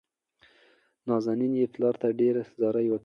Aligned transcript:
نازنين 1.07 1.53
يې 1.59 1.65
پلار 1.73 1.95
ته 2.01 2.07
ډېرې 2.19 2.41
زارۍ 2.59 2.85
وکړې. 2.89 2.99